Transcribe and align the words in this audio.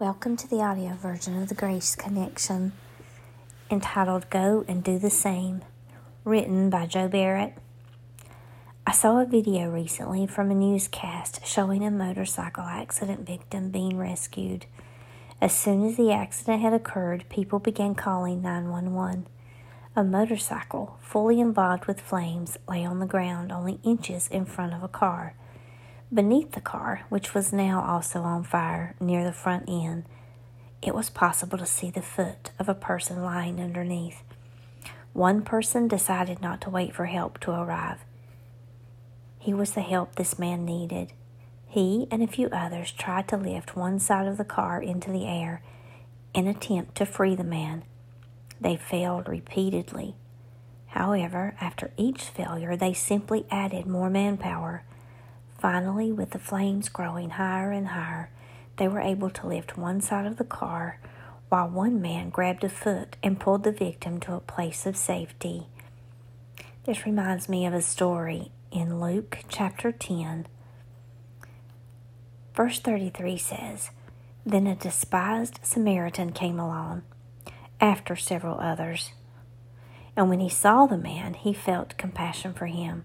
Welcome 0.00 0.38
to 0.38 0.48
the 0.48 0.62
audio 0.62 0.94
version 0.94 1.42
of 1.42 1.50
the 1.50 1.54
Grace 1.54 1.94
Connection 1.94 2.72
entitled 3.70 4.30
Go 4.30 4.64
and 4.66 4.82
Do 4.82 4.98
the 4.98 5.10
Same, 5.10 5.60
written 6.24 6.70
by 6.70 6.86
Joe 6.86 7.06
Barrett. 7.06 7.52
I 8.86 8.92
saw 8.92 9.20
a 9.20 9.26
video 9.26 9.68
recently 9.68 10.26
from 10.26 10.50
a 10.50 10.54
newscast 10.54 11.46
showing 11.46 11.84
a 11.84 11.90
motorcycle 11.90 12.64
accident 12.64 13.26
victim 13.26 13.68
being 13.68 13.98
rescued. 13.98 14.64
As 15.38 15.52
soon 15.52 15.84
as 15.84 15.98
the 15.98 16.12
accident 16.12 16.62
had 16.62 16.72
occurred, 16.72 17.26
people 17.28 17.58
began 17.58 17.94
calling 17.94 18.40
911. 18.40 19.26
A 19.94 20.02
motorcycle, 20.02 20.96
fully 21.02 21.40
involved 21.40 21.84
with 21.84 22.00
flames, 22.00 22.56
lay 22.66 22.86
on 22.86 23.00
the 23.00 23.06
ground 23.06 23.52
only 23.52 23.78
inches 23.82 24.28
in 24.28 24.46
front 24.46 24.72
of 24.72 24.82
a 24.82 24.88
car. 24.88 25.34
Beneath 26.12 26.52
the 26.52 26.60
car, 26.60 27.02
which 27.08 27.34
was 27.34 27.52
now 27.52 27.82
also 27.82 28.22
on 28.22 28.42
fire 28.42 28.96
near 28.98 29.22
the 29.22 29.32
front 29.32 29.68
end, 29.68 30.06
it 30.82 30.92
was 30.92 31.08
possible 31.08 31.56
to 31.56 31.66
see 31.66 31.88
the 31.88 32.02
foot 32.02 32.50
of 32.58 32.68
a 32.68 32.74
person 32.74 33.22
lying 33.22 33.60
underneath. 33.60 34.24
One 35.12 35.42
person 35.42 35.86
decided 35.86 36.42
not 36.42 36.60
to 36.62 36.70
wait 36.70 36.96
for 36.96 37.06
help 37.06 37.38
to 37.40 37.52
arrive. 37.52 37.98
He 39.38 39.54
was 39.54 39.72
the 39.72 39.82
help 39.82 40.16
this 40.16 40.36
man 40.36 40.64
needed. 40.64 41.12
He 41.68 42.08
and 42.10 42.24
a 42.24 42.26
few 42.26 42.48
others 42.48 42.90
tried 42.90 43.28
to 43.28 43.36
lift 43.36 43.76
one 43.76 44.00
side 44.00 44.26
of 44.26 44.36
the 44.36 44.44
car 44.44 44.82
into 44.82 45.12
the 45.12 45.26
air 45.26 45.62
in 46.34 46.48
attempt 46.48 46.96
to 46.96 47.06
free 47.06 47.36
the 47.36 47.44
man. 47.44 47.84
They 48.60 48.74
failed 48.74 49.28
repeatedly. 49.28 50.16
However, 50.88 51.54
after 51.60 51.92
each 51.96 52.24
failure, 52.24 52.74
they 52.74 52.94
simply 52.94 53.46
added 53.48 53.86
more 53.86 54.10
manpower 54.10 54.82
Finally, 55.60 56.10
with 56.10 56.30
the 56.30 56.38
flames 56.38 56.88
growing 56.88 57.30
higher 57.30 57.70
and 57.70 57.88
higher, 57.88 58.30
they 58.78 58.88
were 58.88 59.00
able 59.00 59.28
to 59.28 59.46
lift 59.46 59.76
one 59.76 60.00
side 60.00 60.24
of 60.24 60.38
the 60.38 60.44
car 60.44 60.98
while 61.50 61.68
one 61.68 62.00
man 62.00 62.30
grabbed 62.30 62.64
a 62.64 62.68
foot 62.68 63.16
and 63.22 63.38
pulled 63.38 63.62
the 63.62 63.72
victim 63.72 64.18
to 64.18 64.32
a 64.32 64.40
place 64.40 64.86
of 64.86 64.96
safety. 64.96 65.66
This 66.84 67.04
reminds 67.04 67.46
me 67.46 67.66
of 67.66 67.74
a 67.74 67.82
story 67.82 68.52
in 68.72 69.00
Luke 69.02 69.40
chapter 69.50 69.92
10. 69.92 70.46
Verse 72.54 72.80
33 72.80 73.36
says, 73.36 73.90
Then 74.46 74.66
a 74.66 74.74
despised 74.74 75.58
Samaritan 75.62 76.32
came 76.32 76.58
along, 76.58 77.02
after 77.82 78.16
several 78.16 78.58
others. 78.60 79.12
And 80.16 80.30
when 80.30 80.40
he 80.40 80.48
saw 80.48 80.86
the 80.86 80.96
man, 80.96 81.34
he 81.34 81.52
felt 81.52 81.98
compassion 81.98 82.54
for 82.54 82.66
him 82.66 83.04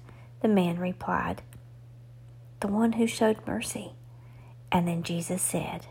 The 0.41 0.47
man 0.47 0.79
replied, 0.79 1.41
The 2.59 2.67
one 2.67 2.93
who 2.93 3.07
showed 3.07 3.45
mercy. 3.45 3.93
And 4.71 4.87
then 4.87 5.03
Jesus 5.03 5.41
said, 5.41 5.87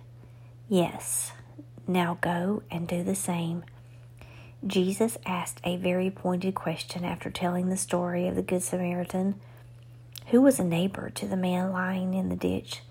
Yes, 0.69 1.33
now 1.87 2.19
go 2.21 2.63
and 2.71 2.89
do 2.89 3.03
the 3.05 3.15
same. 3.15 3.65
Jesus 4.67 5.17
asked 5.25 5.61
a 5.65 5.77
very 5.77 6.11
pointed 6.11 6.55
question 6.55 7.05
after 7.05 7.31
telling 7.31 7.69
the 7.69 7.77
story 7.77 8.29
of 8.29 8.37
the 8.37 8.43
Good 8.43 8.63
Samaritan. 8.63 9.41
Who 10.29 10.43
was 10.43 10.59
a 10.59 10.65
neighbor 10.65 11.11
to 11.11 11.27
the 11.27 11.37
man 11.37 11.73
lying 11.73 12.15
in 12.15 12.29
the 12.29 12.37
ditch? 12.37 12.83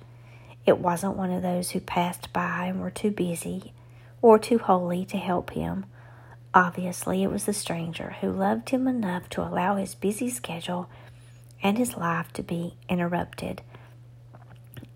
It 0.65 0.79
wasn't 0.79 1.15
one 1.15 1.31
of 1.31 1.41
those 1.41 1.71
who 1.71 1.79
passed 1.79 2.33
by 2.33 2.65
and 2.65 2.81
were 2.81 2.89
too 2.89 3.11
busy 3.11 3.73
or 4.21 4.37
too 4.37 4.57
holy 4.57 5.05
to 5.05 5.17
help 5.17 5.51
him. 5.51 5.85
Obviously, 6.53 7.23
it 7.23 7.31
was 7.31 7.45
the 7.45 7.53
stranger 7.53 8.15
who 8.21 8.31
loved 8.31 8.69
him 8.69 8.87
enough 8.87 9.29
to 9.29 9.41
allow 9.41 9.75
his 9.75 9.95
busy 9.95 10.29
schedule 10.29 10.89
and 11.61 11.77
his 11.77 11.95
life 11.95 12.31
to 12.33 12.43
be 12.43 12.75
interrupted. 12.87 13.61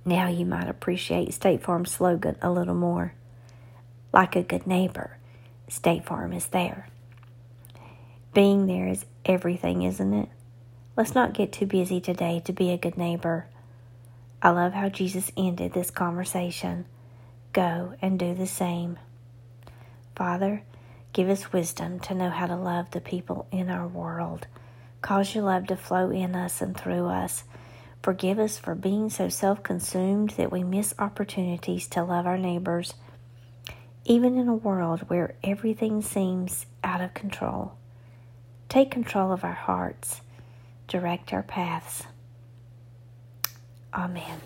Now 0.06 0.28
you 0.28 0.46
might 0.46 0.68
appreciate 0.68 1.34
State 1.34 1.64
Farm's 1.64 1.92
slogan 1.92 2.36
a 2.42 2.52
little 2.52 2.76
more. 2.76 3.14
Like 4.12 4.36
a 4.36 4.44
good 4.44 4.68
neighbor, 4.68 5.18
State 5.68 6.06
Farm 6.06 6.34
is 6.34 6.48
there. 6.48 6.88
Being 8.34 8.68
there 8.68 8.88
is 8.88 9.06
everything, 9.26 9.84
isn't 9.84 10.14
it? 10.14 10.30
Let's 10.96 11.16
not 11.16 11.34
get 11.34 11.52
too 11.52 11.66
busy 11.66 12.00
today 12.02 12.42
to 12.46 12.54
be 12.54 12.72
a 12.72 12.78
good 12.78 12.98
neighbor. 12.98 13.48
I 14.42 14.50
love 14.50 14.74
how 14.74 14.90
Jesus 14.90 15.32
ended 15.38 15.74
this 15.74 15.90
conversation. 15.90 16.86
Go 17.54 17.94
and 18.02 18.20
do 18.20 18.34
the 18.34 18.48
same. 18.48 19.00
Father, 20.16 20.64
give 21.14 21.30
us 21.30 21.54
wisdom 21.54 22.00
to 22.02 22.14
know 22.14 22.30
how 22.30 22.48
to 22.48 22.56
love 22.56 22.92
the 22.92 23.02
people 23.02 23.48
in 23.52 23.70
our 23.70 23.88
world. 23.88 24.48
Cause 25.04 25.36
your 25.36 25.44
love 25.44 25.68
to 25.68 25.76
flow 25.76 26.12
in 26.12 26.34
us 26.34 26.62
and 26.62 26.78
through 26.78 27.08
us. 27.08 27.44
Forgive 28.02 28.40
us 28.40 28.58
for 28.58 28.74
being 28.74 29.10
so 29.10 29.28
self 29.28 29.62
consumed 29.62 30.30
that 30.38 30.50
we 30.50 30.64
miss 30.64 30.94
opportunities 30.98 31.88
to 31.90 32.06
love 32.06 32.26
our 32.26 32.38
neighbors, 32.38 32.94
even 34.06 34.38
in 34.38 34.48
a 34.48 34.56
world 34.56 35.02
where 35.10 35.36
everything 35.44 36.02
seems 36.02 36.66
out 36.86 37.02
of 37.02 37.14
control. 37.14 37.74
Take 38.70 38.92
control 38.92 39.34
of 39.34 39.44
our 39.44 39.52
hearts, 39.52 40.22
direct 40.88 41.34
our 41.34 41.44
paths. 41.44 42.04
Amen. 43.94 44.40